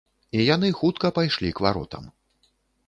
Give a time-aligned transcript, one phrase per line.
[0.37, 2.13] І яны хутка пайшлі к варотам.